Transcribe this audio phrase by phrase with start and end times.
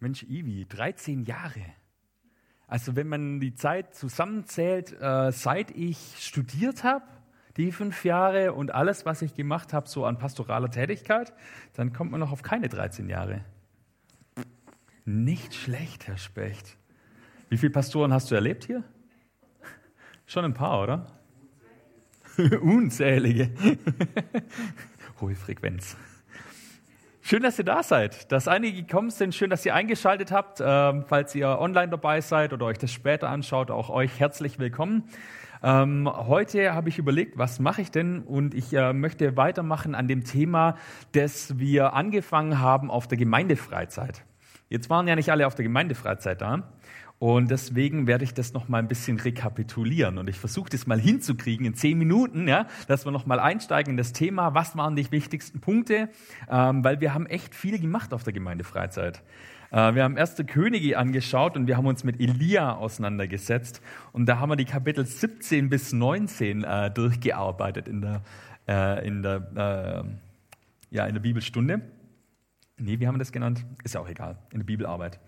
[0.00, 1.64] Mensch, Ivi, 13 Jahre.
[2.66, 7.04] Also wenn man die Zeit zusammenzählt, äh, seit ich studiert habe,
[7.56, 11.32] die fünf Jahre und alles, was ich gemacht habe, so an pastoraler Tätigkeit,
[11.74, 13.44] dann kommt man noch auf keine 13 Jahre.
[15.04, 16.76] Nicht schlecht, Herr Specht.
[17.48, 18.84] Wie viele Pastoren hast du erlebt hier?
[20.26, 21.06] Schon ein paar, oder?
[22.62, 23.50] Unzählige.
[25.20, 25.96] Hohe Frequenz.
[27.30, 29.36] Schön, dass ihr da seid, dass einige gekommen sind.
[29.36, 30.60] Schön, dass ihr eingeschaltet habt.
[30.60, 35.04] Ähm, falls ihr online dabei seid oder euch das später anschaut, auch euch herzlich willkommen.
[35.62, 38.22] Ähm, heute habe ich überlegt, was mache ich denn?
[38.22, 40.74] Und ich äh, möchte weitermachen an dem Thema,
[41.12, 44.24] das wir angefangen haben auf der Gemeindefreizeit.
[44.68, 46.64] Jetzt waren ja nicht alle auf der Gemeindefreizeit da.
[47.20, 50.16] Und deswegen werde ich das noch mal ein bisschen rekapitulieren.
[50.16, 53.90] Und ich versuche das mal hinzukriegen in zehn Minuten, ja, dass wir noch mal einsteigen
[53.90, 54.54] in das Thema.
[54.54, 56.08] Was waren die wichtigsten Punkte?
[56.48, 59.22] Ähm, weil wir haben echt viel gemacht auf der Gemeindefreizeit.
[59.70, 63.82] Äh, wir haben erste Könige angeschaut und wir haben uns mit Elia auseinandergesetzt.
[64.12, 68.22] Und da haben wir die Kapitel 17 bis 19 äh, durchgearbeitet in der,
[68.66, 70.06] äh, in der,
[70.90, 71.82] äh, ja, in der Bibelstunde.
[72.78, 73.66] Nee, wie haben wir das genannt?
[73.84, 75.20] Ist ja auch egal, in der Bibelarbeit.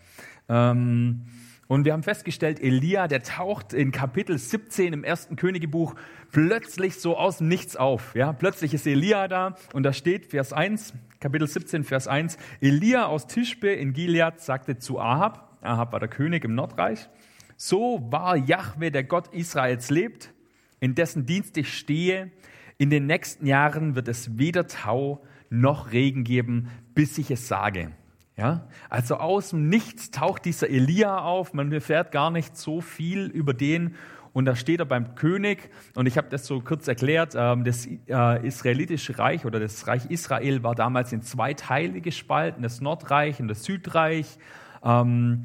[0.49, 1.27] Ähm,
[1.73, 5.95] und wir haben festgestellt, Elia, der taucht in Kapitel 17 im ersten Königebuch
[6.31, 8.15] plötzlich so aus dem Nichts auf.
[8.15, 13.07] Ja, plötzlich ist Elia da und da steht Vers 1, Kapitel 17, Vers 1, Elia
[13.07, 17.09] aus Tischbe in Gilead sagte zu Ahab, Ahab war der König im Nordreich,
[17.57, 20.35] so wahr Jahwe, der Gott Israels lebt,
[20.79, 22.31] in dessen Dienst ich stehe,
[22.77, 27.93] in den nächsten Jahren wird es weder Tau noch Regen geben, bis ich es sage.
[28.37, 31.53] Ja, also aus dem Nichts taucht dieser Elia auf.
[31.53, 33.95] Man erfährt gar nicht so viel über den.
[34.33, 35.69] Und da steht er beim König.
[35.95, 37.35] Und ich habe das so kurz erklärt.
[37.37, 42.63] Ähm, das äh, israelitische Reich oder das Reich Israel war damals in zwei Teile gespalten:
[42.63, 44.39] das Nordreich und das Südreich.
[44.83, 45.45] Ähm,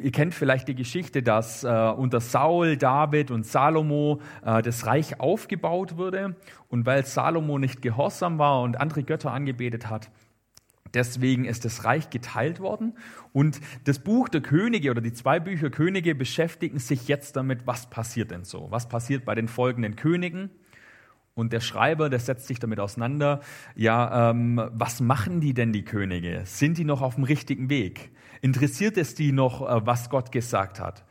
[0.00, 5.18] ihr kennt vielleicht die Geschichte, dass äh, unter Saul, David und Salomo äh, das Reich
[5.18, 6.36] aufgebaut wurde.
[6.68, 10.10] Und weil Salomo nicht gehorsam war und andere Götter angebetet hat,
[10.94, 12.94] Deswegen ist das Reich geteilt worden.
[13.32, 17.90] Und das Buch der Könige oder die zwei Bücher Könige beschäftigen sich jetzt damit, was
[17.90, 18.68] passiert denn so?
[18.70, 20.50] Was passiert bei den folgenden Königen?
[21.34, 23.40] Und der Schreiber, der setzt sich damit auseinander,
[23.74, 26.42] ja, ähm, was machen die denn, die Könige?
[26.44, 28.12] Sind die noch auf dem richtigen Weg?
[28.40, 31.04] Interessiert es die noch, äh, was Gott gesagt hat?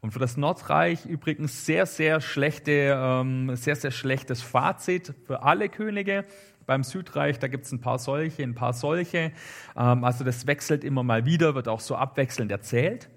[0.00, 5.68] Und für das Nordreich übrigens sehr, sehr schlechte, ähm, sehr, sehr schlechtes Fazit für alle
[5.68, 6.24] Könige.
[6.68, 9.32] Beim Südreich, da gibt es ein paar solche, ein paar solche.
[9.74, 13.08] Ähm, also das wechselt immer mal wieder, wird auch so abwechselnd erzählt.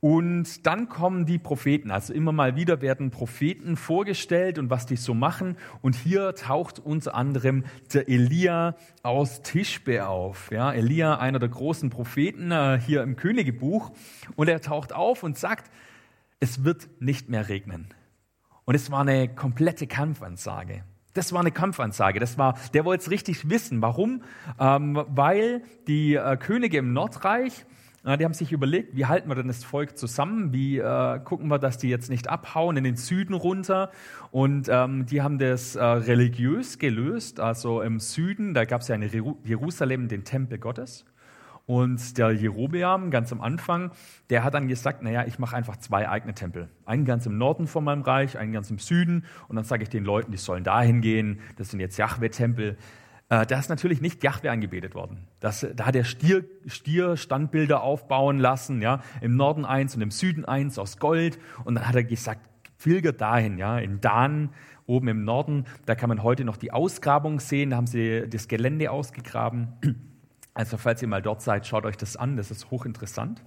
[0.00, 4.96] Und dann kommen die Propheten, also immer mal wieder werden Propheten vorgestellt und was die
[4.96, 5.56] so machen.
[5.82, 7.64] Und hier taucht unter anderem
[7.94, 8.74] der Elia
[9.04, 10.50] aus Tischbe auf.
[10.50, 13.92] Ja, Elia, einer der großen Propheten äh, hier im Königebuch.
[14.34, 15.70] Und er taucht auf und sagt,
[16.40, 17.86] es wird nicht mehr regnen.
[18.64, 20.82] Und es war eine komplette Kampfansage.
[21.14, 22.20] Das war eine Kampfansage.
[22.20, 23.82] Das war, der wollte es richtig wissen.
[23.82, 24.22] Warum?
[24.58, 27.66] Ähm, weil die äh, Könige im Nordreich,
[28.04, 30.52] äh, die haben sich überlegt, wie halten wir denn das Volk zusammen?
[30.52, 33.90] Wie äh, gucken wir, dass die jetzt nicht abhauen in den Süden runter?
[34.30, 37.40] Und ähm, die haben das äh, religiös gelöst.
[37.40, 41.04] Also im Süden, da gab es ja in Jerusalem den Tempel Gottes.
[41.70, 43.92] Und der Jerobeam, ganz am Anfang,
[44.28, 46.68] der hat dann gesagt, naja, ich mache einfach zwei eigene Tempel.
[46.84, 49.24] Einen ganz im Norden von meinem Reich, einen ganz im Süden.
[49.46, 51.38] Und dann sage ich den Leuten, die sollen dahin gehen.
[51.58, 52.76] Das sind jetzt Jahwe-Tempel.
[53.28, 55.28] Äh, da ist natürlich nicht Jahwe angebetet worden.
[55.38, 57.14] Das, da hat er Stier, Stier
[57.80, 61.38] aufbauen lassen, ja, im Norden eins und im Süden eins aus Gold.
[61.62, 62.40] Und dann hat er gesagt,
[62.82, 64.48] pilgert dahin, ja, in Dan,
[64.86, 65.66] oben im Norden.
[65.86, 67.70] Da kann man heute noch die Ausgrabung sehen.
[67.70, 69.68] Da haben sie das Gelände ausgegraben.
[70.60, 73.42] Also falls ihr mal dort seid, schaut euch das an, das ist hochinteressant.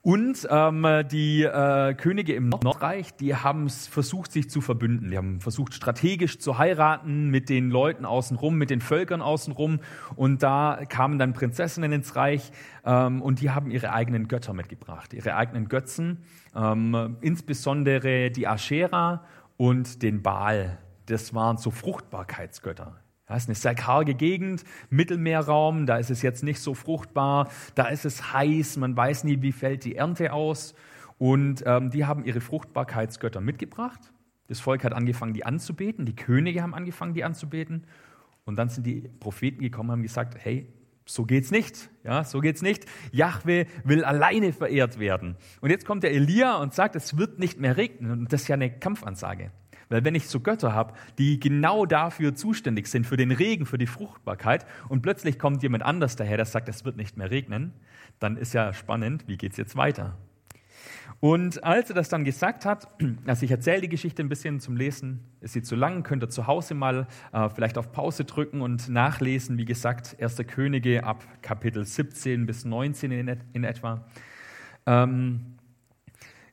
[0.00, 5.10] Und ähm, die äh, Könige im Nordreich, die haben versucht, sich zu verbünden.
[5.10, 9.80] Die haben versucht, strategisch zu heiraten mit den Leuten außenrum, mit den Völkern außenrum.
[10.16, 12.52] Und da kamen dann Prinzessinnen ins Reich
[12.86, 16.24] ähm, und die haben ihre eigenen Götter mitgebracht, ihre eigenen Götzen,
[16.56, 19.26] ähm, insbesondere die Aschera
[19.58, 20.78] und den Baal.
[21.04, 22.96] Das waren so Fruchtbarkeitsgötter.
[23.28, 27.86] Das ist eine sehr karge Gegend, Mittelmeerraum, da ist es jetzt nicht so fruchtbar, da
[27.88, 30.74] ist es heiß, man weiß nie, wie fällt die Ernte aus.
[31.18, 34.00] Und ähm, die haben ihre Fruchtbarkeitsgötter mitgebracht.
[34.46, 37.84] Das Volk hat angefangen, die anzubeten, die Könige haben angefangen, die anzubeten.
[38.46, 40.72] Und dann sind die Propheten gekommen und haben gesagt, hey,
[41.04, 41.90] so geht's nicht.
[42.04, 42.86] Ja, so geht's nicht.
[43.12, 45.36] Jahwe will alleine verehrt werden.
[45.60, 48.10] Und jetzt kommt der Elia und sagt, es wird nicht mehr regnen.
[48.10, 49.50] Und das ist ja eine Kampfansage.
[49.88, 53.78] Weil wenn ich so Götter habe, die genau dafür zuständig sind, für den Regen, für
[53.78, 57.72] die Fruchtbarkeit, und plötzlich kommt jemand anders daher, der sagt, es wird nicht mehr regnen,
[58.18, 60.16] dann ist ja spannend, wie geht es jetzt weiter?
[61.20, 62.88] Und als er das dann gesagt hat,
[63.26, 66.28] also ich erzähle die Geschichte ein bisschen zum Lesen, ist sie zu lang, könnt ihr
[66.28, 70.36] zu Hause mal äh, vielleicht auf Pause drücken und nachlesen, wie gesagt, 1.
[70.46, 74.04] Könige ab Kapitel 17 bis 19 in, et in etwa.
[74.86, 75.57] Ähm,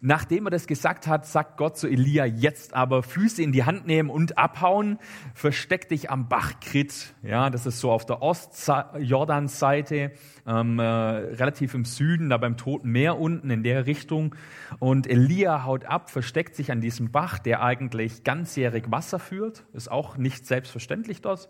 [0.07, 3.88] Nachdem er das gesagt hat, sagt Gott zu Elia, jetzt aber Füße in die Hand
[3.88, 5.00] nehmen und abhauen,
[5.34, 7.16] versteck dich am Bach Krit.
[7.24, 10.12] Ja, das ist so auf der Ostjordanseite,
[10.46, 14.36] ähm, äh, relativ im Süden, da beim Toten Meer unten in der Richtung.
[14.78, 19.66] Und Elia haut ab, versteckt sich an diesem Bach, der eigentlich ganzjährig Wasser führt.
[19.74, 21.50] Ist auch nicht selbstverständlich dort.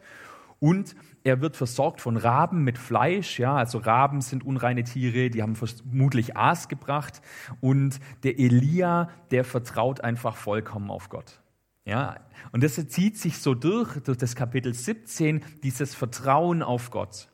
[0.59, 3.39] Und er wird versorgt von Raben mit Fleisch.
[3.39, 7.21] Ja, also Raben sind unreine Tiere, die haben vermutlich Aas gebracht.
[7.61, 11.41] Und der Elia, der vertraut einfach vollkommen auf Gott.
[11.85, 12.15] Ja,
[12.51, 17.29] und das zieht sich so durch, durch das Kapitel 17, dieses Vertrauen auf Gott.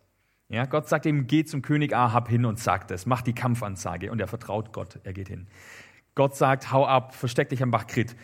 [0.49, 4.11] Ja, Gott sagt ihm, geh zum König Ahab hin und sagt es, mach die Kampfansage.
[4.11, 5.47] Und er vertraut Gott, er geht hin.
[6.13, 8.17] Gott sagt, hau ab, versteck dich am Bach Krit.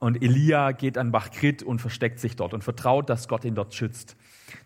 [0.00, 3.54] Und Elia geht an Bach Krit und versteckt sich dort und vertraut, dass Gott ihn
[3.54, 4.16] dort schützt.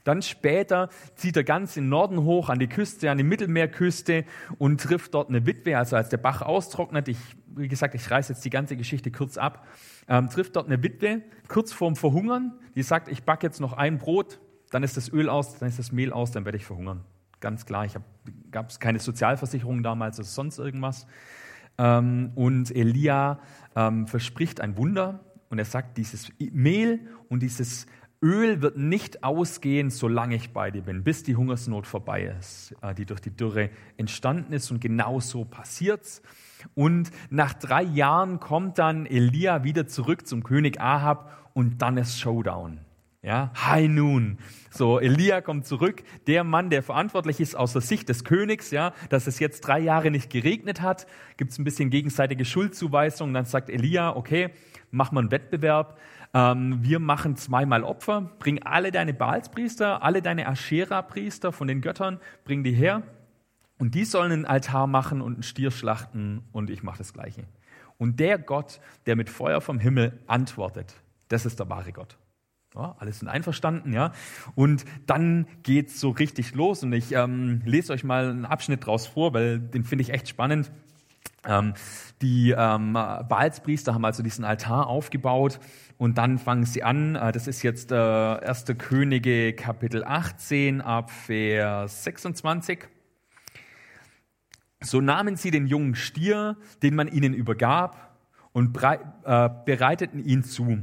[0.05, 4.25] Dann später zieht er ganz in Norden hoch, an die Küste, an die Mittelmeerküste
[4.59, 7.09] und trifft dort eine Witwe, also als der Bach austrocknet.
[7.09, 9.67] Ich, wie gesagt, ich reiße jetzt die ganze Geschichte kurz ab.
[10.07, 13.99] Ähm, trifft dort eine Witwe, kurz vorm Verhungern, die sagt, ich backe jetzt noch ein
[13.99, 14.39] Brot,
[14.71, 17.05] dann ist das Öl aus, dann ist das Mehl aus, dann werde ich verhungern.
[17.41, 17.95] Ganz klar, ich
[18.53, 21.07] gab es keine Sozialversicherung damals oder sonst irgendwas.
[21.79, 23.41] Ähm, und Elia
[23.75, 27.87] ähm, verspricht ein Wunder und er sagt, dieses Mehl und dieses
[28.25, 32.95] Öl wird nicht ausgehen, solange ich bei dir bin, bis die Hungersnot vorbei ist, äh,
[32.95, 33.69] die durch die Dürre
[33.99, 34.71] entstanden ist.
[34.71, 36.23] Und genau so passiert's.
[36.75, 42.19] Und nach drei Jahren kommt dann Elia wieder zurück zum König Ahab und dann ist
[42.19, 42.81] Showdown.
[43.25, 44.37] Ja, High Noon.
[44.71, 48.93] So, Elia kommt zurück, der Mann, der verantwortlich ist aus der Sicht des Königs, ja,
[49.09, 51.07] dass es jetzt drei Jahre nicht geregnet hat,
[51.39, 53.33] gibt es ein bisschen gegenseitige Schuldzuweisung.
[53.33, 54.51] Dann sagt Elia, okay,
[54.91, 55.99] mach mal einen Wettbewerb.
[56.35, 62.21] Ähm, wir machen zweimal Opfer, bring alle deine Baalspriester, alle deine Aschera-Priester von den Göttern,
[62.45, 63.05] bring die her.
[63.79, 67.45] Und die sollen einen Altar machen und einen Stier schlachten und ich mache das Gleiche.
[67.97, 70.97] Und der Gott, der mit Feuer vom Himmel antwortet,
[71.29, 72.19] das ist der wahre Gott.
[72.75, 74.11] Ja, alles sind einverstanden, ja.
[74.57, 79.07] Und dann geht's so richtig los und ich ähm, lese euch mal einen Abschnitt draus
[79.07, 80.73] vor, weil den finde ich echt spannend.
[81.47, 81.75] Ähm,
[82.21, 85.61] die ähm, Baalspriester haben also diesen Altar aufgebaut
[85.99, 88.65] und dann fangen sie an, äh, das ist jetzt äh, 1.
[88.79, 92.89] Könige Kapitel 18 ab Vers 26.
[94.81, 98.19] So nahmen sie den jungen Stier, den man ihnen übergab,
[98.53, 100.79] und äh, bereiteten ihn zu.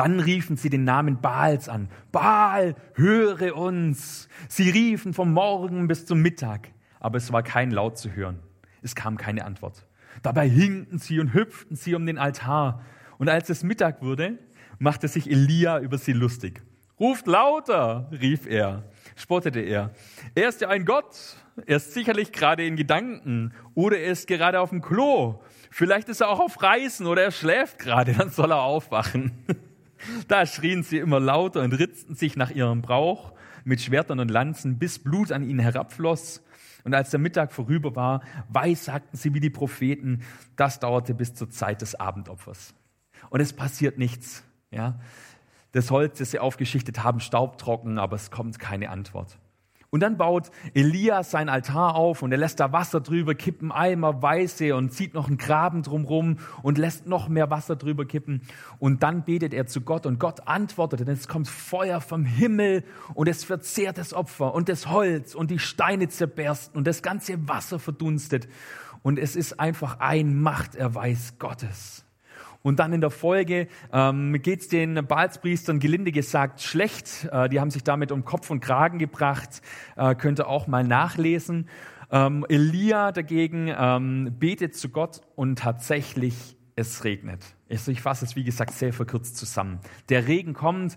[0.00, 1.90] Dann riefen sie den Namen Baals an.
[2.10, 4.30] Baal, höre uns.
[4.48, 6.70] Sie riefen vom Morgen bis zum Mittag,
[7.00, 8.38] aber es war kein Laut zu hören.
[8.80, 9.86] Es kam keine Antwort.
[10.22, 12.80] Dabei hinkten sie und hüpften sie um den Altar.
[13.18, 14.38] Und als es Mittag wurde,
[14.78, 16.62] machte sich Elia über sie lustig.
[16.98, 18.84] Ruft lauter, rief er,
[19.16, 19.90] spottete er.
[20.34, 21.36] Er ist ja ein Gott.
[21.66, 25.42] Er ist sicherlich gerade in Gedanken oder er ist gerade auf dem Klo.
[25.70, 29.32] Vielleicht ist er auch auf Reisen oder er schläft gerade, dann soll er aufwachen.
[30.28, 33.32] Da schrien sie immer lauter und ritzten sich nach ihrem Brauch
[33.64, 36.42] mit Schwertern und Lanzen, bis Blut an ihnen herabfloss.
[36.84, 40.22] Und als der Mittag vorüber war, weissagten sie wie die Propheten.
[40.56, 42.74] Das dauerte bis zur Zeit des Abendopfers.
[43.28, 44.44] Und es passiert nichts.
[44.70, 44.98] Ja?
[45.72, 49.38] Das Holz, das sie aufgeschichtet haben, staubtrocken, aber es kommt keine Antwort.
[49.92, 54.22] Und dann baut Elias sein Altar auf und er lässt da Wasser drüber kippen, Eimer
[54.22, 58.42] weiße und zieht noch einen Graben drumrum und lässt noch mehr Wasser drüber kippen.
[58.78, 62.84] Und dann betet er zu Gott und Gott antwortet und es kommt Feuer vom Himmel
[63.14, 67.48] und es verzehrt das Opfer und das Holz und die Steine zerbersten und das ganze
[67.48, 68.48] Wasser verdunstet.
[69.02, 72.04] Und es ist einfach ein Machterweis Gottes.
[72.62, 77.28] Und dann in der Folge ähm, geht es den Balzpriestern gelinde gesagt schlecht.
[77.32, 79.62] Äh, die haben sich damit um Kopf und Kragen gebracht.
[79.96, 81.68] Äh, könnt ihr auch mal nachlesen.
[82.10, 87.44] Ähm, Elia dagegen ähm, betet zu Gott und tatsächlich es regnet.
[87.68, 89.78] Ich fasse es, wie gesagt, sehr verkürzt zusammen.
[90.08, 90.96] Der Regen kommt,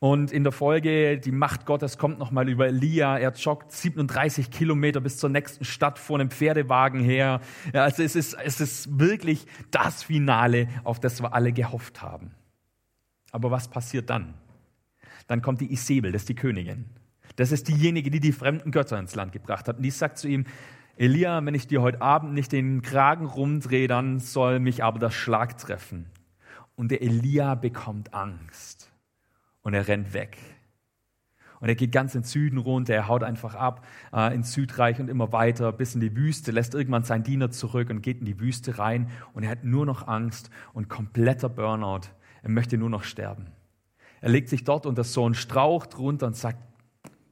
[0.00, 3.18] und in der Folge, die Macht Gottes kommt nochmal über Elia.
[3.18, 7.40] Er joggt 37 Kilometer bis zur nächsten Stadt vor einem Pferdewagen her.
[7.72, 12.30] Also es ist, es ist wirklich das Finale, auf das wir alle gehofft haben.
[13.32, 14.34] Aber was passiert dann?
[15.26, 16.84] Dann kommt die Isabel, das ist die Königin.
[17.34, 19.78] Das ist diejenige, die die fremden Götter ins Land gebracht hat.
[19.78, 20.44] Und die sagt zu ihm,
[20.96, 25.10] Elia, wenn ich dir heute Abend nicht den Kragen rumdrehe, dann soll mich aber der
[25.10, 26.06] Schlag treffen.
[26.76, 28.87] Und der Elia bekommt Angst
[29.62, 30.38] und er rennt weg.
[31.60, 35.00] Und er geht ganz in den Süden runter, er haut einfach ab äh, ins Südreich
[35.00, 38.26] und immer weiter bis in die Wüste, lässt irgendwann seinen Diener zurück und geht in
[38.26, 42.02] die Wüste rein und er hat nur noch Angst und kompletter Burnout.
[42.42, 43.48] Er möchte nur noch sterben.
[44.20, 46.58] Er legt sich dort unter so einen Strauch drunter und sagt,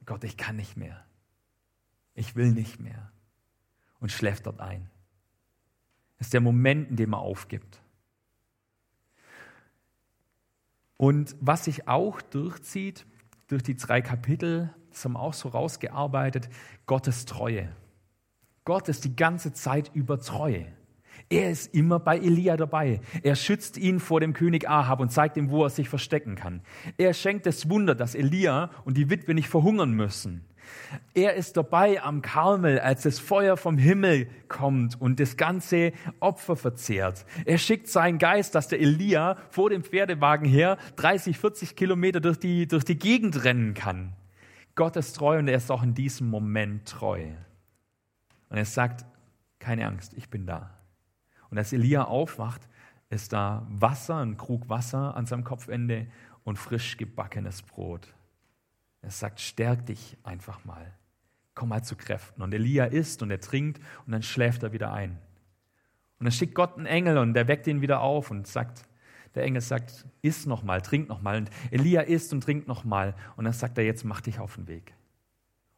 [0.05, 1.05] Gott, ich kann nicht mehr.
[2.13, 3.11] Ich will nicht mehr.
[3.99, 4.89] Und schläft dort ein.
[6.17, 7.81] Das ist der Moment, in dem er aufgibt.
[10.97, 13.05] Und was sich auch durchzieht,
[13.47, 16.49] durch die drei Kapitel, das haben wir auch so rausgearbeitet,
[16.85, 17.69] Gottes Treue.
[18.65, 20.65] Gott ist die ganze Zeit über Treue.
[21.29, 23.01] Er ist immer bei Elia dabei.
[23.21, 26.61] Er schützt ihn vor dem König Ahab und zeigt ihm, wo er sich verstecken kann.
[26.97, 30.45] Er schenkt das Wunder, dass Elia und die Witwe nicht verhungern müssen.
[31.13, 36.55] Er ist dabei am Karmel, als das Feuer vom Himmel kommt und das ganze Opfer
[36.55, 37.25] verzehrt.
[37.45, 42.39] Er schickt seinen Geist, dass der Elia vor dem Pferdewagen her 30, 40 Kilometer durch
[42.39, 44.13] die, durch die Gegend rennen kann.
[44.75, 47.23] Gott ist treu und er ist auch in diesem Moment treu.
[48.49, 49.05] Und er sagt,
[49.59, 50.69] keine Angst, ich bin da.
[51.49, 52.61] Und als Elia aufwacht,
[53.09, 56.07] ist da Wasser, ein Krug Wasser an seinem Kopfende
[56.43, 58.13] und frisch gebackenes Brot.
[59.07, 60.93] Er sagt, stärk dich einfach mal.
[61.55, 62.41] Komm mal zu Kräften.
[62.41, 65.11] Und Elia isst und er trinkt und dann schläft er wieder ein.
[66.19, 68.83] Und dann schickt Gott einen Engel und der weckt ihn wieder auf und sagt,
[69.33, 71.37] der Engel sagt, iss noch mal, trink noch mal.
[71.37, 73.15] Und Elia isst und trinkt noch mal.
[73.37, 74.93] Und dann sagt er, jetzt mach dich auf den Weg.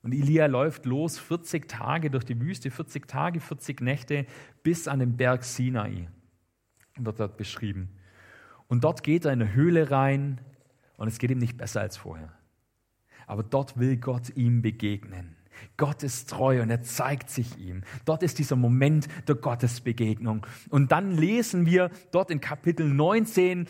[0.02, 4.26] Und Elia läuft los 40 Tage durch die Wüste, 40 Tage, 40 Nächte
[4.64, 6.08] bis an den Berg Sinai,
[6.98, 7.90] wird dort beschrieben.
[8.66, 10.42] Und dort geht er in eine Höhle rein
[10.98, 12.34] und es geht ihm nicht besser als vorher.
[13.30, 15.36] Aber dort will Gott ihm begegnen.
[15.78, 17.84] Gott ist treu und er zeigt sich ihm.
[18.06, 20.48] Dort ist dieser Moment der Gottesbegegnung.
[20.70, 23.68] Und dann lesen wir dort in Kapitel 19,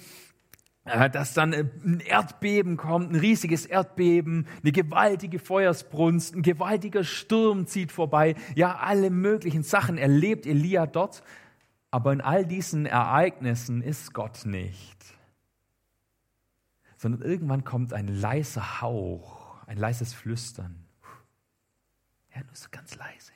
[0.85, 7.03] äh, dass dann äh, ein Erdbeben kommt, ein riesiges Erdbeben, eine gewaltige Feuersbrunst, ein gewaltiger
[7.03, 8.35] Sturm zieht vorbei.
[8.55, 11.21] Ja, alle möglichen Sachen erlebt Elia dort.
[11.91, 14.97] Aber in all diesen Ereignissen ist Gott nicht.
[16.95, 19.38] Sondern irgendwann kommt ein leiser Hauch,
[19.69, 20.85] ein leises Flüstern.
[22.35, 23.31] Ja, nur so ganz leise.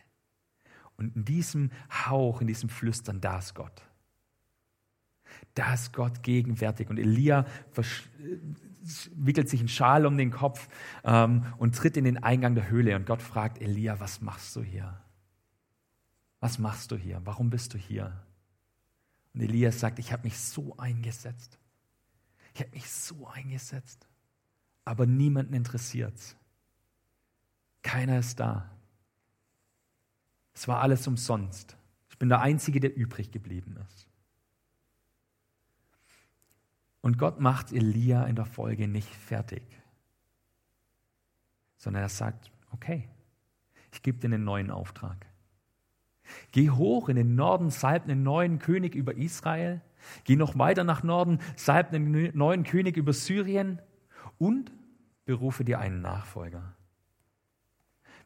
[0.97, 1.71] Und in diesem
[2.05, 3.83] Hauch, in diesem Flüstern, da ist Gott
[5.53, 6.89] da ist Gott gegenwärtig.
[6.89, 7.45] Und Elia
[9.15, 10.67] wickelt sich einen Schal um den Kopf
[11.03, 12.95] ähm, und tritt in den Eingang der Höhle.
[12.95, 14.99] Und Gott fragt Elia, was machst du hier?
[16.39, 17.21] Was machst du hier?
[17.23, 18.25] Warum bist du hier?
[19.33, 21.57] Und Elia sagt, ich habe mich so eingesetzt.
[22.53, 24.07] Ich habe mich so eingesetzt.
[24.85, 26.35] Aber niemanden interessiert
[27.83, 28.69] Keiner ist da.
[30.53, 31.77] Es war alles umsonst.
[32.09, 34.07] Ich bin der Einzige, der übrig geblieben ist.
[37.01, 39.63] Und Gott macht Elia in der Folge nicht fertig,
[41.75, 43.09] sondern er sagt, okay,
[43.91, 45.25] ich gebe dir einen neuen Auftrag.
[46.53, 49.81] Geh hoch in den Norden, salb einen neuen König über Israel.
[50.23, 53.81] Geh noch weiter nach Norden, salb einen neuen König über Syrien
[54.43, 54.73] und
[55.23, 56.75] berufe dir einen Nachfolger.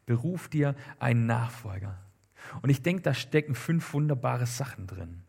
[0.04, 1.96] Beruf dir einen Nachfolger.
[2.60, 5.22] Und ich denke, da stecken fünf wunderbare Sachen drin.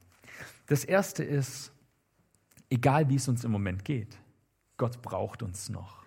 [0.65, 1.72] Das erste ist,
[2.72, 4.17] egal wie es uns im Moment geht,
[4.77, 6.03] Gott braucht uns noch.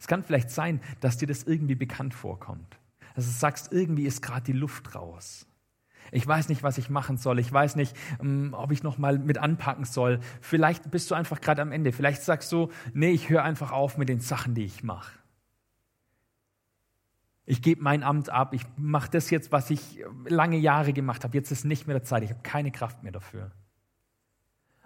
[0.00, 2.80] Es kann vielleicht sein, dass dir das irgendwie bekannt vorkommt.
[3.14, 5.46] Dass du sagst, irgendwie ist gerade die Luft raus.
[6.14, 7.40] Ich weiß nicht, was ich machen soll.
[7.40, 10.20] Ich weiß nicht, ähm, ob ich noch mal mit anpacken soll.
[10.40, 11.90] Vielleicht bist du einfach gerade am Ende.
[11.90, 15.18] Vielleicht sagst du, nee, ich höre einfach auf mit den Sachen, die ich mache.
[17.46, 18.54] Ich gebe mein Amt ab.
[18.54, 21.36] Ich mache das jetzt, was ich lange Jahre gemacht habe.
[21.36, 22.22] Jetzt ist nicht mehr der Zeit.
[22.22, 23.50] Ich habe keine Kraft mehr dafür.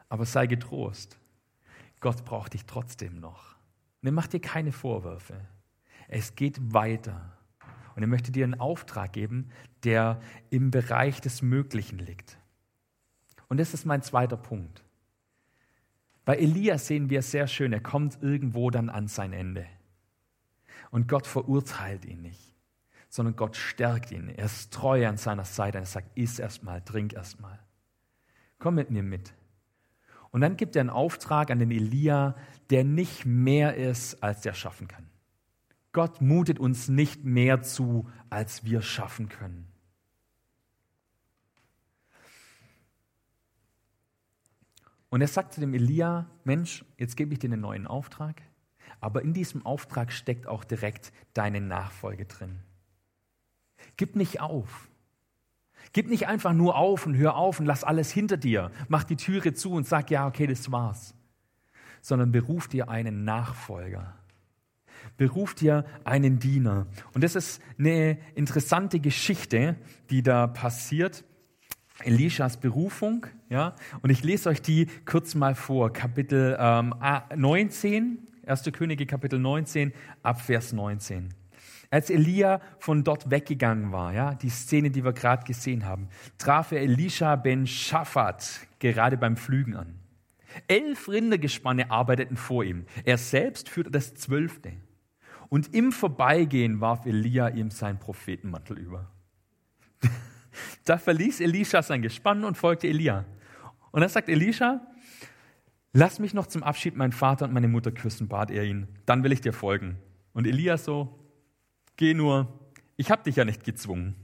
[0.08, 1.18] Aber sei getrost,
[2.00, 3.54] Gott braucht dich trotzdem noch.
[4.00, 5.38] Und er macht dir keine Vorwürfe.
[6.08, 7.37] Es geht weiter.
[7.98, 9.50] Und er möchte dir einen Auftrag geben,
[9.82, 12.38] der im Bereich des Möglichen liegt.
[13.48, 14.84] Und das ist mein zweiter Punkt.
[16.24, 19.66] Bei Elias sehen wir es sehr schön, er kommt irgendwo dann an sein Ende.
[20.92, 22.54] Und Gott verurteilt ihn nicht,
[23.08, 24.28] sondern Gott stärkt ihn.
[24.28, 25.78] Er ist treu an seiner Seite.
[25.78, 27.58] Er sagt, iss erstmal, trink erstmal.
[28.60, 29.34] Komm mit mir mit.
[30.30, 32.36] Und dann gibt er einen Auftrag an den Elia,
[32.70, 35.10] der nicht mehr ist, als der schaffen kann.
[35.98, 39.66] Gott mutet uns nicht mehr zu, als wir schaffen können.
[45.08, 48.42] Und er sagt zu dem Elia, Mensch, jetzt gebe ich dir einen neuen Auftrag,
[49.00, 52.60] aber in diesem Auftrag steckt auch direkt deine Nachfolge drin.
[53.96, 54.88] Gib nicht auf.
[55.92, 58.70] Gib nicht einfach nur auf und hör auf und lass alles hinter dir.
[58.86, 61.16] Mach die Türe zu und sag, ja, okay, das war's.
[62.02, 64.17] sondern beruf dir einen Nachfolger.
[65.18, 66.86] Beruf dir einen Diener.
[67.12, 69.76] Und das ist eine interessante Geschichte,
[70.08, 71.24] die da passiert.
[72.04, 75.92] Elishas Berufung, ja, und ich lese euch die kurz mal vor.
[75.92, 76.94] Kapitel ähm,
[77.34, 78.70] 19, 1.
[78.72, 81.34] Könige, Kapitel 19, ab Vers 19.
[81.90, 86.70] Als Elia von dort weggegangen war, ja, die Szene, die wir gerade gesehen haben, traf
[86.70, 89.98] er Elisha ben Shaphat gerade beim Flügen an.
[90.68, 92.84] Elf Rindergespanne arbeiteten vor ihm.
[93.04, 94.72] Er selbst führte das zwölfte.
[95.48, 99.10] Und im Vorbeigehen warf Elia ihm seinen Prophetenmantel über.
[100.84, 103.24] da verließ Elisha sein Gespann und folgte Elia.
[103.90, 104.86] Und dann sagt Elisha,
[105.92, 108.88] lass mich noch zum Abschied meinen Vater und meine Mutter küssen, bat er ihn.
[109.06, 109.96] Dann will ich dir folgen.
[110.34, 111.18] Und Elia so,
[111.98, 112.46] Geh nur,
[112.96, 114.14] ich habe dich ja nicht gezwungen.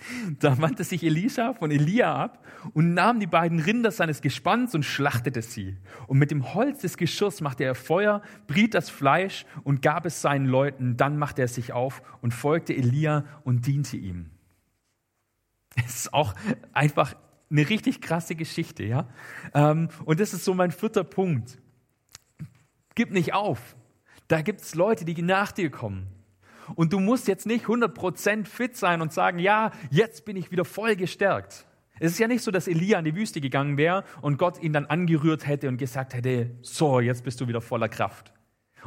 [0.40, 4.84] Da wandte sich Elisha von Elia ab und nahm die beiden Rinder seines Gespanns und
[4.84, 5.76] schlachtete sie.
[6.06, 10.22] Und mit dem Holz des Geschirrs machte er Feuer, briet das Fleisch und gab es
[10.22, 10.96] seinen Leuten.
[10.96, 14.30] Dann machte er sich auf und folgte Elia und diente ihm.
[15.76, 16.34] Es ist auch
[16.72, 17.14] einfach
[17.50, 19.08] eine richtig krasse Geschichte, ja.
[19.54, 21.58] Ähm, und das ist so mein vierter Punkt.
[22.94, 23.76] Gib nicht auf.
[24.26, 26.08] Da gibt es Leute, die nach dir kommen.
[26.74, 30.64] Und du musst jetzt nicht 100% fit sein und sagen, ja, jetzt bin ich wieder
[30.64, 31.66] voll gestärkt.
[32.00, 34.72] Es ist ja nicht so, dass Elia in die Wüste gegangen wäre und Gott ihn
[34.72, 38.32] dann angerührt hätte und gesagt hätte, so, jetzt bist du wieder voller Kraft.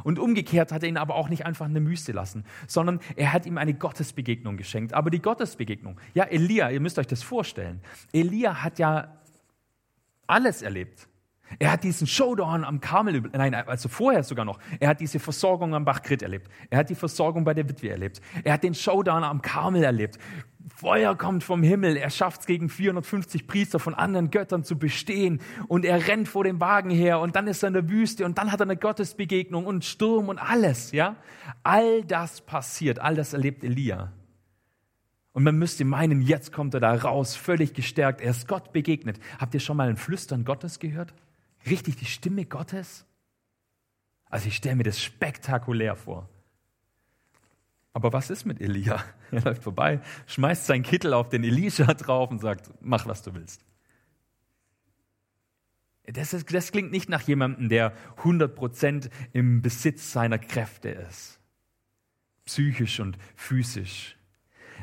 [0.04, 3.32] Und umgekehrt hat er ihn aber auch nicht einfach in der Wüste lassen, sondern er
[3.32, 4.94] hat ihm eine Gottesbegegnung geschenkt.
[4.94, 7.80] Aber die Gottesbegegnung, ja, Elia, ihr müsst euch das vorstellen.
[8.12, 9.18] Elia hat ja
[10.26, 11.08] alles erlebt.
[11.58, 14.58] Er hat diesen Showdown am Karmel, nein, also vorher sogar noch.
[14.80, 16.48] Er hat diese Versorgung am Bach Krit erlebt.
[16.70, 18.20] Er hat die Versorgung bei der Witwe erlebt.
[18.44, 20.18] Er hat den Showdown am Karmel erlebt.
[20.74, 21.96] Feuer kommt vom Himmel.
[21.96, 25.40] Er schafft es gegen 450 Priester von anderen Göttern zu bestehen.
[25.68, 27.20] Und er rennt vor dem Wagen her.
[27.20, 28.24] Und dann ist er in der Wüste.
[28.24, 31.16] Und dann hat er eine Gottesbegegnung und Sturm und alles, ja.
[31.62, 32.98] All das passiert.
[32.98, 34.12] All das erlebt Elia.
[35.32, 38.20] Und man müsste meinen, jetzt kommt er da raus, völlig gestärkt.
[38.20, 39.18] Er ist Gott begegnet.
[39.38, 41.14] Habt ihr schon mal ein Flüstern Gottes gehört?
[41.66, 43.06] Richtig die Stimme Gottes?
[44.26, 46.28] Also ich stelle mir das spektakulär vor.
[47.92, 49.04] Aber was ist mit Elia?
[49.30, 53.32] Er läuft vorbei, schmeißt seinen Kittel auf den Elisha drauf und sagt, mach, was du
[53.32, 53.64] willst.
[56.04, 61.40] Das, ist, das klingt nicht nach jemandem, der 100% im Besitz seiner Kräfte ist.
[62.44, 64.18] Psychisch und physisch.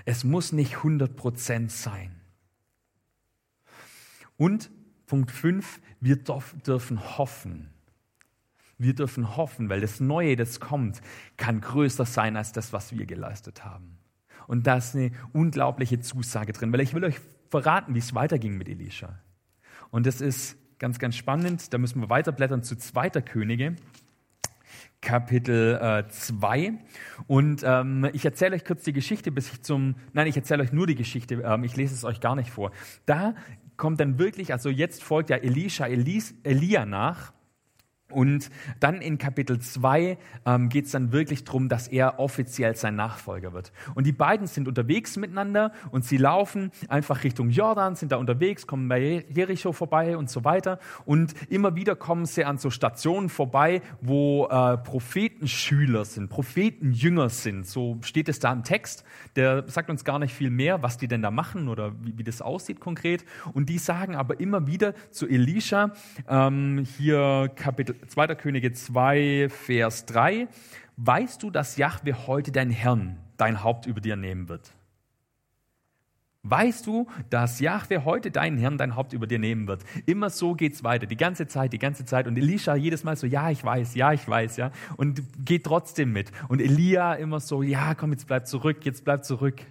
[0.05, 2.15] Es muss nicht 100% sein.
[4.37, 4.71] Und
[5.09, 7.71] Punkt 5, wir dürfen hoffen.
[8.77, 11.01] Wir dürfen hoffen, weil das Neue, das kommt,
[11.35, 13.97] kann größer sein als das, was wir geleistet haben.
[14.45, 17.15] Und da ist eine unglaubliche Zusage drin, weil ich will euch
[17.49, 19.19] verraten, wie es weiterging mit Elisha.
[19.89, 21.73] Und das ist ganz, ganz spannend.
[21.73, 23.75] Da müssen wir weiterblättern zu zweiter Könige.
[25.01, 26.59] Kapitel 2.
[26.59, 26.73] Äh,
[27.25, 30.71] und ähm, ich erzähle euch kurz die Geschichte, bis ich zum, nein, ich erzähle euch
[30.71, 32.71] nur die Geschichte, ähm, ich lese es euch gar nicht vor.
[33.05, 33.33] Da
[33.79, 37.33] kommt dann wirklich, also jetzt folgt ja Elisha Elis, Elia nach
[38.11, 42.95] und dann in Kapitel 2 ähm, geht es dann wirklich darum, dass er offiziell sein
[42.95, 43.71] Nachfolger wird.
[43.93, 48.65] Und die beiden sind unterwegs miteinander und sie laufen einfach Richtung Jordan, sind da unterwegs,
[48.65, 50.79] kommen bei Jericho vorbei und so weiter.
[51.05, 57.67] Und immer wieder kommen sie an so Stationen vorbei, wo äh, Prophetenschüler sind, Prophetenjünger sind.
[57.67, 59.03] So steht es da im Text.
[59.35, 62.23] Der sagt uns gar nicht viel mehr, was die denn da machen oder wie, wie
[62.23, 63.23] das aussieht konkret.
[63.53, 65.91] Und die sagen aber immer wieder zu Elisha,
[66.27, 68.35] ähm, hier Kapitel 2.
[68.35, 70.47] Könige 2, Vers 3.
[70.97, 74.73] Weißt du, dass Jahwe heute dein Herrn, dein Haupt über dir nehmen wird?
[76.43, 79.83] Weißt du, dass Jahwe heute deinen Herrn, dein Haupt über dir nehmen wird?
[80.05, 82.27] Immer so geht's weiter, die ganze Zeit, die ganze Zeit.
[82.27, 84.71] Und Elisha jedes Mal so, ja, ich weiß, ja, ich weiß, ja.
[84.95, 86.31] Und geht trotzdem mit.
[86.47, 89.61] Und Elia immer so, ja, komm, jetzt bleib zurück, jetzt bleib zurück.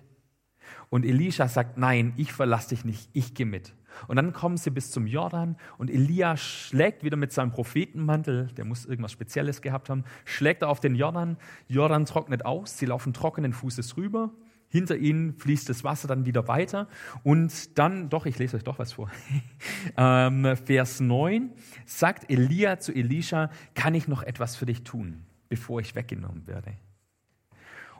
[0.90, 3.72] Und Elisha sagt, nein, ich verlasse dich nicht, ich gehe mit.
[4.06, 8.64] Und dann kommen sie bis zum Jordan und Elia schlägt wieder mit seinem Prophetenmantel, der
[8.64, 11.36] muss irgendwas Spezielles gehabt haben, schlägt er auf den Jordan.
[11.68, 14.30] Jordan trocknet aus, sie laufen trockenen Fußes rüber.
[14.70, 16.88] Hinter ihnen fließt das Wasser dann wieder weiter.
[17.22, 19.10] Und dann, doch, ich lese euch doch was vor.
[19.96, 21.50] ähm, Vers 9
[21.86, 26.74] sagt Elia zu Elisha, kann ich noch etwas für dich tun, bevor ich weggenommen werde?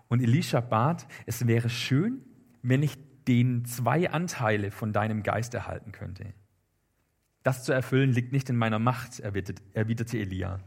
[0.09, 2.23] Und Elisha bat, es wäre schön,
[2.63, 2.99] wenn ich
[3.29, 6.33] den zwei Anteile von deinem Geist erhalten könnte.
[7.43, 10.59] Das zu erfüllen liegt nicht in meiner Macht, erwiderte Elia.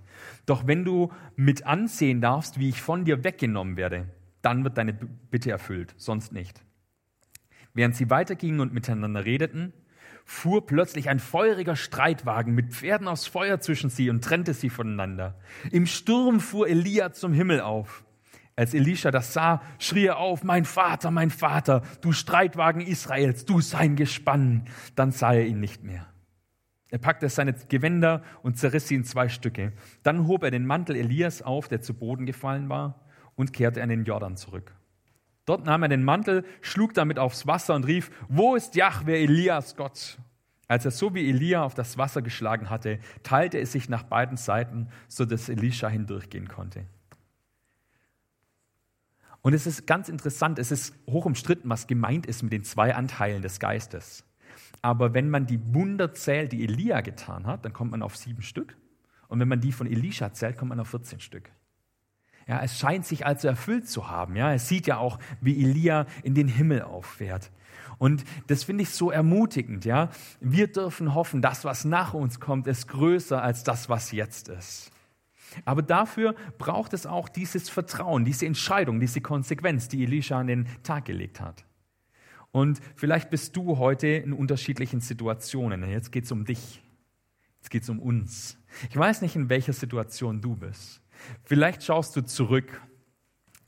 [0.45, 4.09] Doch wenn du mit ansehen darfst, wie ich von dir weggenommen werde,
[4.41, 6.63] dann wird deine Bitte erfüllt, sonst nicht.
[7.73, 9.73] Während sie weitergingen und miteinander redeten,
[10.25, 15.39] fuhr plötzlich ein feuriger Streitwagen mit Pferden aus Feuer zwischen sie und trennte sie voneinander.
[15.71, 18.03] Im Sturm fuhr Elia zum Himmel auf.
[18.61, 23.59] Als Elisha das sah, schrie er auf, mein Vater, mein Vater, du Streitwagen Israels, du
[23.59, 24.65] sein Gespann.
[24.95, 26.05] Dann sah er ihn nicht mehr.
[26.89, 29.73] Er packte seine Gewänder und zerriss sie in zwei Stücke.
[30.03, 32.99] Dann hob er den Mantel Elias auf, der zu Boden gefallen war,
[33.33, 34.75] und kehrte an den Jordan zurück.
[35.47, 39.75] Dort nahm er den Mantel, schlug damit aufs Wasser und rief, wo ist Jahwe Elias
[39.75, 40.19] Gott?
[40.67, 44.37] Als er so wie Elia auf das Wasser geschlagen hatte, teilte es sich nach beiden
[44.37, 46.85] Seiten, so dass Elisha hindurchgehen konnte.
[49.41, 52.93] Und es ist ganz interessant, es ist hoch umstritten, was gemeint ist mit den zwei
[52.95, 54.23] Anteilen des Geistes.
[54.81, 58.41] Aber wenn man die Wunder zählt, die Elia getan hat, dann kommt man auf sieben
[58.41, 58.77] Stück.
[59.27, 61.49] Und wenn man die von Elisha zählt, kommt man auf 14 Stück.
[62.47, 64.35] Ja, es scheint sich also erfüllt zu haben.
[64.35, 67.51] Ja, es sieht ja auch, wie Elia in den Himmel auffährt.
[67.97, 69.85] Und das finde ich so ermutigend.
[69.85, 74.49] Ja, wir dürfen hoffen, das, was nach uns kommt, ist größer als das, was jetzt
[74.49, 74.91] ist.
[75.65, 80.67] Aber dafür braucht es auch dieses Vertrauen, diese Entscheidung, diese Konsequenz, die Elisha an den
[80.83, 81.65] Tag gelegt hat.
[82.51, 85.89] Und vielleicht bist du heute in unterschiedlichen Situationen.
[85.89, 86.81] Jetzt geht es um dich.
[87.59, 88.57] Jetzt geht es um uns.
[88.89, 91.01] Ich weiß nicht, in welcher Situation du bist.
[91.43, 92.81] Vielleicht schaust du zurück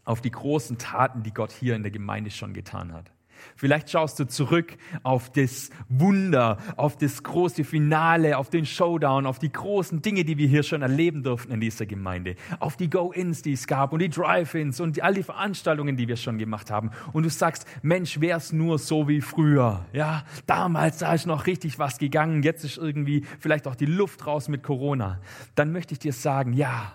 [0.04, 3.12] auf die großen Taten, die Gott hier in der Gemeinde schon getan hat.
[3.56, 9.40] Vielleicht schaust du zurück auf das Wunder, auf das große Finale, auf den Showdown, auf
[9.40, 13.42] die großen Dinge, die wir hier schon erleben durften in dieser Gemeinde, auf die Go-ins,
[13.42, 16.92] die es gab und die Drive-ins und all die Veranstaltungen, die wir schon gemacht haben.
[17.12, 19.86] Und du sagst, Mensch, wär's nur so wie früher.
[19.94, 22.44] Ja, damals, da ist noch richtig was gegangen.
[22.44, 25.20] Jetzt ist irgendwie vielleicht auch die Luft raus mit Corona.
[25.56, 26.94] Dann möchte ich dir sagen, ja,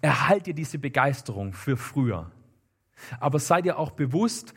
[0.00, 2.30] Erhalt dir diese Begeisterung für früher.
[3.20, 4.54] Aber sei dir auch bewusst,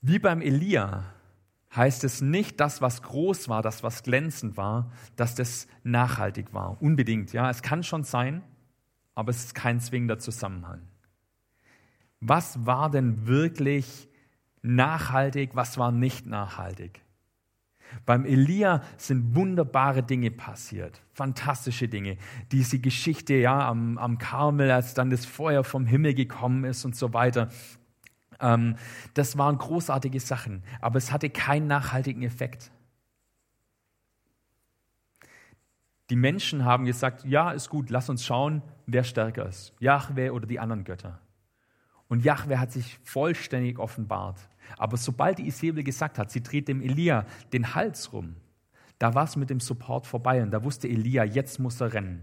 [0.00, 1.04] wie beim Elia
[1.74, 6.80] heißt es nicht, das, was groß war, das, was glänzend war, dass das nachhaltig war.
[6.82, 7.48] Unbedingt, ja.
[7.48, 8.42] Es kann schon sein,
[9.14, 10.82] aber es ist kein zwingender Zusammenhang.
[12.20, 14.08] Was war denn wirklich
[14.62, 17.02] nachhaltig, was war nicht nachhaltig?
[18.06, 22.18] Beim Elia sind wunderbare Dinge passiert, fantastische Dinge.
[22.52, 26.94] Diese Geschichte ja am, am Karmel, als dann das Feuer vom Himmel gekommen ist und
[26.94, 27.48] so weiter.
[28.40, 28.76] Ähm,
[29.14, 32.70] das waren großartige Sachen, aber es hatte keinen nachhaltigen Effekt.
[36.10, 40.46] Die Menschen haben gesagt, ja, ist gut, lass uns schauen, wer stärker ist, Jahwe oder
[40.46, 41.20] die anderen Götter.
[42.08, 44.48] Und Jahwe hat sich vollständig offenbart.
[44.76, 48.34] Aber sobald die Isabel gesagt hat, sie dreht dem Elia den Hals rum,
[48.98, 52.22] da war es mit dem Support vorbei und da wusste Elia, jetzt muss er rennen.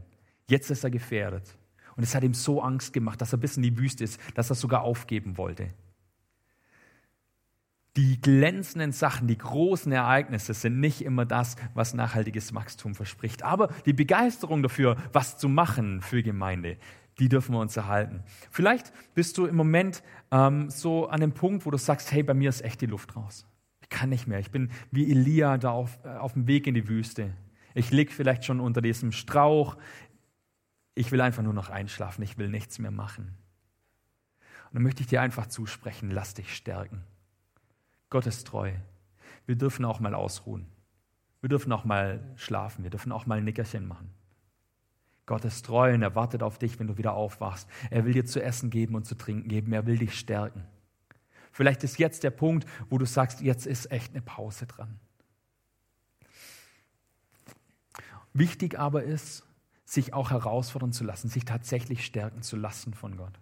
[0.49, 1.57] Jetzt ist er gefährdet.
[1.95, 4.51] Und es hat ihm so Angst gemacht, dass er bis in die Wüste ist, dass
[4.51, 5.71] er sogar aufgeben wollte.
[7.97, 13.41] Die glänzenden Sachen, die großen Ereignisse sind nicht immer das, was nachhaltiges Wachstum verspricht.
[13.41, 16.77] Aber die Begeisterung dafür, was zu machen für Gemeinde,
[17.17, 18.21] die dürfen wir uns erhalten.
[18.51, 22.35] Vielleicht bist du im Moment ähm, so an dem Punkt, wo du sagst, hey, bei
[22.35, 23.47] mir ist echt die Luft raus.
[23.81, 24.37] Ich kann nicht mehr.
[24.37, 27.33] Ich bin wie Elia da auf, äh, auf dem Weg in die Wüste.
[27.73, 29.75] Ich lieg vielleicht schon unter diesem Strauch.
[30.93, 32.21] Ich will einfach nur noch einschlafen.
[32.21, 33.37] Ich will nichts mehr machen.
[34.65, 37.03] Und dann möchte ich dir einfach zusprechen, lass dich stärken.
[38.09, 38.71] Gott ist treu.
[39.45, 40.67] Wir dürfen auch mal ausruhen.
[41.41, 42.83] Wir dürfen auch mal schlafen.
[42.83, 44.09] Wir dürfen auch mal ein Nickerchen machen.
[45.25, 47.67] Gott ist treu und er wartet auf dich, wenn du wieder aufwachst.
[47.89, 49.73] Er will dir zu essen geben und zu trinken geben.
[49.73, 50.63] Er will dich stärken.
[51.51, 54.99] Vielleicht ist jetzt der Punkt, wo du sagst, jetzt ist echt eine Pause dran.
[58.33, 59.43] Wichtig aber ist,
[59.83, 63.39] sich auch herausfordern zu lassen, sich tatsächlich stärken zu lassen von Gott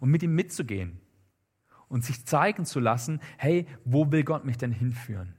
[0.00, 1.00] und mit ihm mitzugehen
[1.88, 5.34] und sich zeigen zu lassen, hey, wo will Gott mich denn hinführen?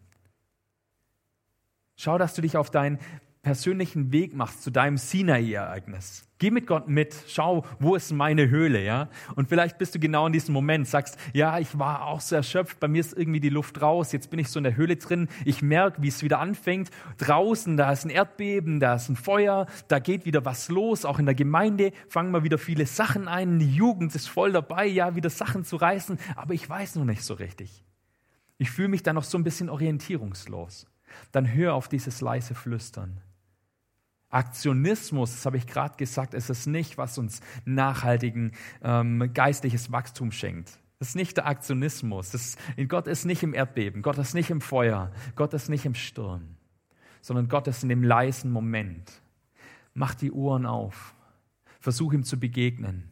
[1.96, 3.00] Schau, dass du dich auf dein
[3.42, 6.29] persönlichen Weg machst zu deinem Sinai-Ereignis.
[6.40, 9.10] Geh mit Gott mit, schau, wo ist meine Höhle, ja?
[9.36, 12.80] Und vielleicht bist du genau in diesem Moment, sagst, ja, ich war auch so erschöpft,
[12.80, 15.28] bei mir ist irgendwie die Luft raus, jetzt bin ich so in der Höhle drin,
[15.44, 16.92] ich merke, wie es wieder anfängt.
[17.18, 21.20] Draußen, da ist ein Erdbeben, da ist ein Feuer, da geht wieder was los, auch
[21.20, 25.16] in der Gemeinde fangen wir wieder viele Sachen ein, die Jugend ist voll dabei, ja,
[25.16, 27.84] wieder Sachen zu reißen, aber ich weiß noch nicht so richtig.
[28.58, 30.88] Ich fühle mich da noch so ein bisschen orientierungslos.
[31.34, 33.20] Dann hör auf dieses leise Flüstern
[34.30, 38.52] Aktionismus, das habe ich gerade gesagt, ist es nicht, was uns nachhaltigen
[38.84, 40.80] ähm, geistliches Wachstum schenkt.
[41.00, 42.32] Das ist nicht der Aktionismus.
[42.32, 45.96] Das, Gott ist nicht im Erdbeben, Gott ist nicht im Feuer, Gott ist nicht im
[45.96, 46.58] Sturm,
[47.22, 49.22] sondern Gott ist in dem leisen Moment.
[49.94, 51.16] Mach die Ohren auf,
[51.80, 53.10] versuch ihm zu begegnen,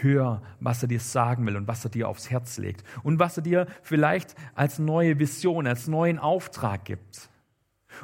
[0.00, 3.36] Hör, was er dir sagen will und was er dir aufs Herz legt und was
[3.36, 7.28] er dir vielleicht als neue Vision, als neuen Auftrag gibt.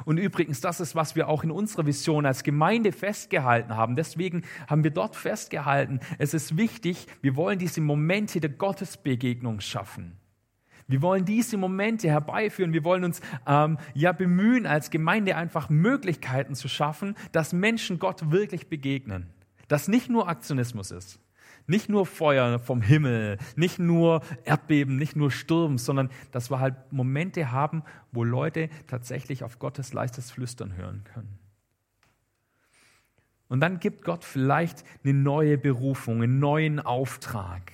[0.05, 3.95] Und übrigens, das ist, was wir auch in unserer Vision als Gemeinde festgehalten haben.
[3.95, 10.19] Deswegen haben wir dort festgehalten, es ist wichtig, wir wollen diese Momente der Gottesbegegnung schaffen.
[10.89, 12.73] Wir wollen diese Momente herbeiführen.
[12.73, 18.31] Wir wollen uns ähm, ja bemühen, als Gemeinde einfach Möglichkeiten zu schaffen, dass Menschen Gott
[18.31, 19.27] wirklich begegnen.
[19.67, 21.19] Dass nicht nur Aktionismus ist.
[21.69, 26.91] Nicht nur Feuer vom Himmel, nicht nur Erdbeben, nicht nur Sturm, sondern dass wir halt
[26.91, 31.37] Momente haben, wo Leute tatsächlich auf Gottes leichtes Flüstern hören können.
[33.49, 37.71] Und dann gibt Gott vielleicht eine neue Berufung, einen neuen Auftrag.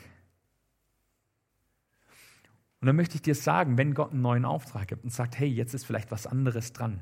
[2.82, 5.48] Und dann möchte ich dir sagen, wenn Gott einen neuen Auftrag gibt und sagt, hey,
[5.48, 7.00] jetzt ist vielleicht was anderes dran,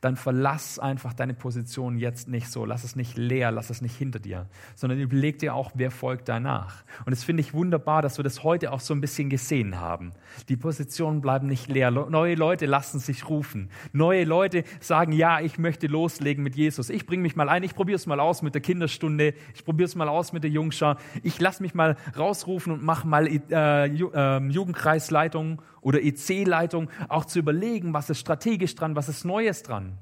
[0.00, 2.64] dann verlass einfach deine Position jetzt nicht so.
[2.64, 6.28] Lass es nicht leer, lass es nicht hinter dir, sondern überleg dir auch, wer folgt
[6.28, 6.84] danach.
[7.04, 10.12] Und das finde ich wunderbar, dass wir das heute auch so ein bisschen gesehen haben.
[10.48, 11.90] Die Positionen bleiben nicht leer.
[11.90, 13.70] Neue Leute lassen sich rufen.
[13.92, 16.90] Neue Leute sagen, ja, ich möchte loslegen mit Jesus.
[16.90, 19.86] Ich bringe mich mal ein, ich probiere es mal aus mit der Kinderstunde, ich probiere
[19.86, 20.98] es mal aus mit der Jungschar.
[21.22, 27.38] Ich lasse mich mal rausrufen und mache mal äh, ähm, Jugendkreisleitung oder EC-Leitung auch zu
[27.38, 29.98] überlegen, was ist strategisch dran, was ist Neues dran.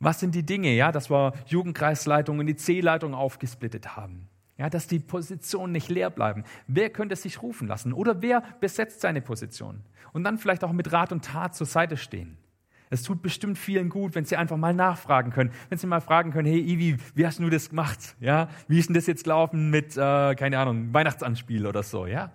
[0.00, 4.28] Was sind die Dinge, ja, dass wir Jugendkreisleitung und EC-Leitung aufgesplittet haben.
[4.56, 6.44] Ja, dass die Positionen nicht leer bleiben.
[6.68, 7.92] Wer könnte sich rufen lassen?
[7.92, 9.80] Oder wer besetzt seine Position?
[10.12, 12.36] Und dann vielleicht auch mit Rat und Tat zur Seite stehen.
[12.90, 15.50] Es tut bestimmt vielen gut, wenn sie einfach mal nachfragen können.
[15.70, 18.14] Wenn sie mal fragen können, hey Ivi, wie hast du das gemacht?
[18.20, 22.30] Ja, wie ist denn das jetzt gelaufen mit, äh, keine Ahnung, Weihnachtsanspiel oder so, ja?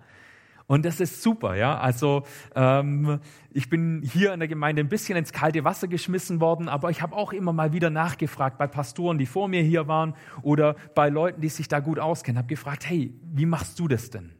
[0.70, 1.80] Und das ist super, ja.
[1.80, 2.22] Also
[2.54, 3.18] ähm,
[3.50, 7.02] ich bin hier in der Gemeinde ein bisschen ins kalte Wasser geschmissen worden, aber ich
[7.02, 11.08] habe auch immer mal wieder nachgefragt bei Pastoren, die vor mir hier waren oder bei
[11.08, 14.30] Leuten, die sich da gut auskennen, habe gefragt, hey, wie machst du das denn?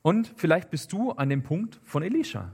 [0.00, 2.52] Und vielleicht bist du an dem Punkt von Elisha.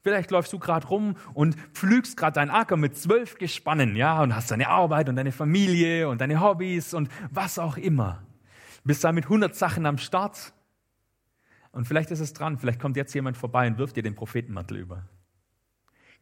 [0.00, 4.34] Vielleicht läufst du gerade rum und pflügst gerade deinen Acker mit zwölf Gespannen, ja, und
[4.34, 8.22] hast deine Arbeit und deine Familie und deine Hobbys und was auch immer
[8.84, 10.53] bist da mit 100 Sachen am Start.
[11.74, 14.76] Und vielleicht ist es dran, vielleicht kommt jetzt jemand vorbei und wirft dir den Prophetenmantel
[14.78, 15.08] über.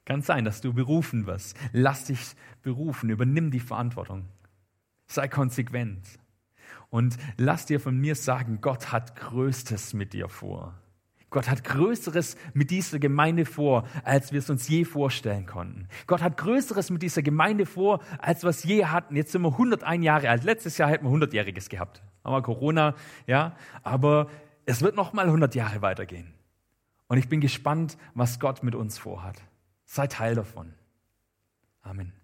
[0.06, 1.56] Kann sein, dass du berufen wirst.
[1.72, 4.24] Lass dich berufen, übernimm die Verantwortung.
[5.06, 6.06] Sei konsequent.
[6.88, 10.74] Und lass dir von mir sagen, Gott hat Größtes mit dir vor.
[11.28, 15.88] Gott hat Größeres mit dieser Gemeinde vor, als wir es uns je vorstellen konnten.
[16.06, 19.16] Gott hat Größeres mit dieser Gemeinde vor, als wir es je hatten.
[19.16, 20.44] Jetzt sind wir 101 Jahre alt.
[20.44, 22.02] Letztes Jahr hätten wir 100-Jähriges gehabt.
[22.24, 22.94] Haben wir Corona,
[23.26, 23.56] ja.
[23.82, 24.28] Aber
[24.72, 26.32] es wird noch mal 100 Jahre weitergehen.
[27.06, 29.36] Und ich bin gespannt, was Gott mit uns vorhat.
[29.84, 30.72] Sei Teil davon.
[31.82, 32.14] Amen.